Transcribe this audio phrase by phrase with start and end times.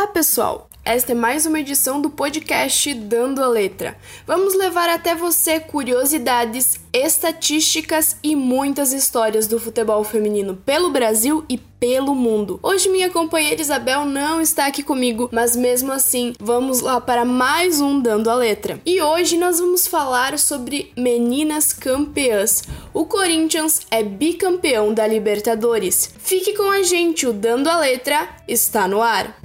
[0.00, 0.70] Olá, pessoal!
[0.82, 3.98] Esta é mais uma edição do podcast Dando a Letra.
[4.26, 11.58] Vamos levar até você curiosidades, estatísticas e muitas histórias do futebol feminino pelo Brasil e
[11.58, 12.58] pelo mundo.
[12.62, 17.78] Hoje minha companheira Isabel não está aqui comigo, mas mesmo assim, vamos lá para mais
[17.82, 18.80] um Dando a Letra.
[18.86, 22.62] E hoje nós vamos falar sobre meninas campeãs.
[22.94, 26.14] O Corinthians é bicampeão da Libertadores.
[26.18, 29.38] Fique com a gente, o Dando a Letra está no ar.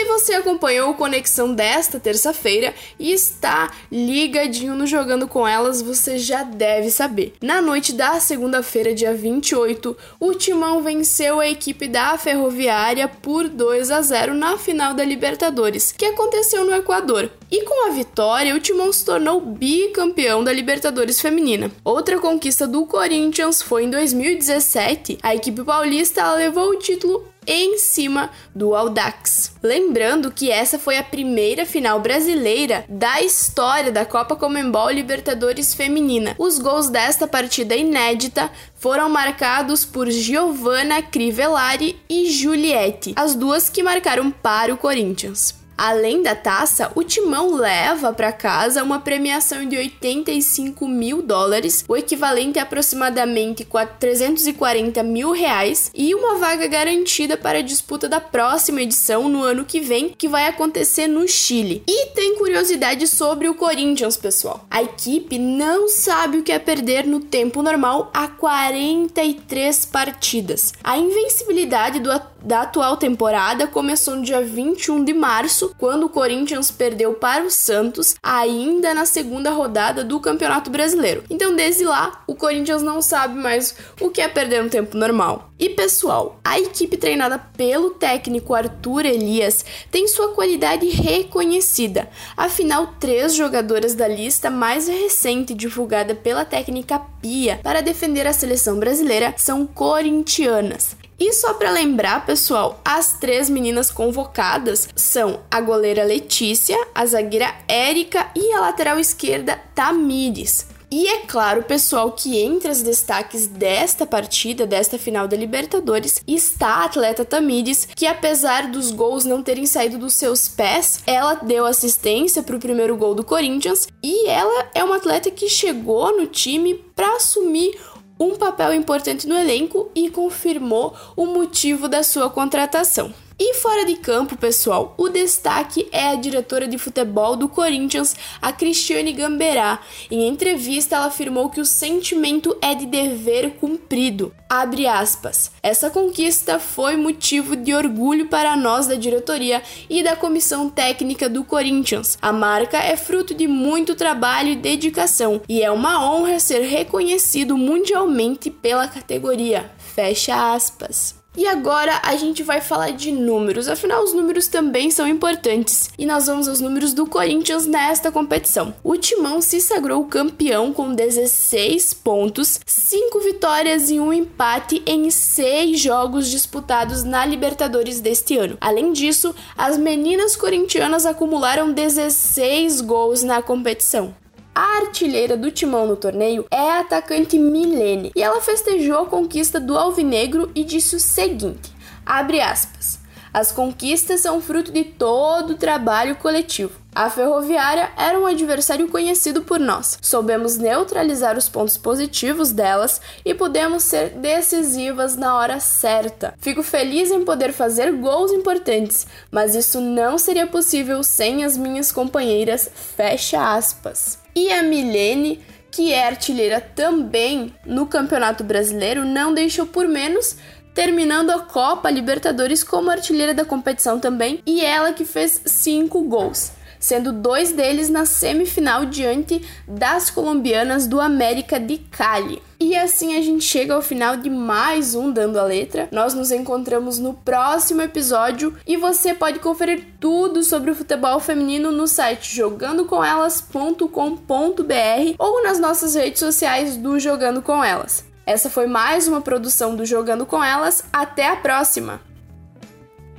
[0.00, 6.18] Se você acompanhou o Conexão desta terça-feira e está ligadinho no Jogando com Elas, você
[6.18, 7.34] já deve saber.
[7.42, 13.90] Na noite da segunda-feira, dia 28, o Timão venceu a equipe da Ferroviária por 2
[13.90, 17.30] a 0 na final da Libertadores, que aconteceu no Equador.
[17.50, 21.70] E com a vitória, o Timão se tornou bicampeão da Libertadores Feminina.
[21.84, 25.18] Outra conquista do Corinthians foi em 2017.
[25.22, 29.52] A equipe paulista levou o título em cima do Audax.
[29.62, 36.34] Lembrando que essa foi a primeira final brasileira da história da Copa Comembol Libertadores Feminina.
[36.38, 43.82] Os gols desta partida inédita foram marcados por Giovanna Crivellari e Juliette, as duas que
[43.82, 45.59] marcaram para o Corinthians.
[45.82, 51.96] Além da taça, o Timão leva para casa uma premiação de 85 mil dólares, o
[51.96, 53.66] equivalente a aproximadamente
[53.98, 59.64] 340 mil reais, e uma vaga garantida para a disputa da próxima edição no ano
[59.64, 61.82] que vem, que vai acontecer no Chile.
[61.88, 64.66] E tem curiosidade sobre o Corinthians, pessoal.
[64.70, 70.74] A equipe não sabe o que é perder no tempo normal há 43 partidas.
[70.84, 72.10] A invencibilidade do,
[72.42, 77.50] da atual temporada começou no dia 21 de março quando o Corinthians perdeu para o
[77.50, 81.24] Santos, ainda na segunda rodada do Campeonato Brasileiro.
[81.28, 85.50] Então, desde lá, o Corinthians não sabe mais o que é perder no tempo normal.
[85.58, 92.08] E pessoal, a equipe treinada pelo técnico Arthur Elias tem sua qualidade reconhecida.
[92.34, 98.78] Afinal, três jogadoras da lista mais recente divulgada pela técnica Pia para defender a seleção
[98.78, 100.99] brasileira são corintianas.
[101.20, 107.54] E só para lembrar, pessoal, as três meninas convocadas são a goleira Letícia, a zagueira
[107.68, 110.66] Érica e a lateral esquerda Tamires.
[110.92, 116.68] E é claro, pessoal, que entre os destaques desta partida, desta final da Libertadores, está
[116.68, 121.64] a atleta Tamires, que apesar dos gols não terem saído dos seus pés, ela deu
[121.64, 126.26] assistência para o primeiro gol do Corinthians e ela é uma atleta que chegou no
[126.26, 127.78] time para assumir
[128.20, 133.14] um papel importante no elenco e confirmou o motivo da sua contratação.
[133.42, 138.52] E fora de campo, pessoal, o destaque é a diretora de futebol do Corinthians, a
[138.52, 139.80] Cristiane Gamberá.
[140.10, 144.30] Em entrevista, ela afirmou que o sentimento é de dever cumprido.
[144.46, 145.50] Abre aspas.
[145.62, 151.42] Essa conquista foi motivo de orgulho para nós da diretoria e da comissão técnica do
[151.42, 152.18] Corinthians.
[152.20, 157.56] A marca é fruto de muito trabalho e dedicação e é uma honra ser reconhecido
[157.56, 159.72] mundialmente pela categoria.
[159.78, 161.19] Fecha aspas.
[161.36, 165.88] E agora a gente vai falar de números, afinal os números também são importantes.
[165.96, 168.74] E nós vamos aos números do Corinthians nesta competição.
[168.82, 175.78] O Timão se sagrou campeão com 16 pontos, 5 vitórias e um empate em 6
[175.78, 178.58] jogos disputados na Libertadores deste ano.
[178.60, 184.14] Além disso, as meninas corintianas acumularam 16 gols na competição.
[184.62, 189.58] A artilheira do timão no torneio é a atacante Milene e ela festejou a conquista
[189.58, 191.72] do Alvinegro e disse o seguinte:
[192.04, 192.99] abre aspas.
[193.32, 196.80] As conquistas são fruto de todo o trabalho coletivo.
[196.92, 199.96] A Ferroviária era um adversário conhecido por nós.
[200.02, 206.34] Soubemos neutralizar os pontos positivos delas e pudemos ser decisivas na hora certa.
[206.40, 211.92] Fico feliz em poder fazer gols importantes, mas isso não seria possível sem as minhas
[211.92, 212.68] companheiras.
[212.96, 214.18] Fecha aspas.
[214.34, 220.36] E a Milene, que é artilheira também no Campeonato Brasileiro, não deixou por menos
[220.74, 226.52] terminando a Copa Libertadores como artilheira da competição também, e ela que fez cinco gols
[226.80, 232.42] sendo dois deles na semifinal diante das colombianas do América de Cali.
[232.58, 235.88] E assim a gente chega ao final de mais um Dando a Letra.
[235.92, 241.70] Nós nos encontramos no próximo episódio e você pode conferir tudo sobre o futebol feminino
[241.70, 248.09] no site jogandocomelas.com.br ou nas nossas redes sociais do Jogando com Elas.
[248.26, 250.84] Essa foi mais uma produção do Jogando com Elas.
[250.92, 252.00] Até a próxima!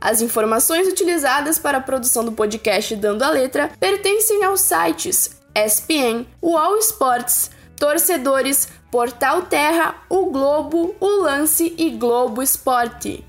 [0.00, 6.24] As informações utilizadas para a produção do podcast Dando a Letra pertencem aos sites ESPN,
[6.40, 13.24] UOL Sports, Torcedores, Portal Terra, O Globo, O Lance e Globo Esporte.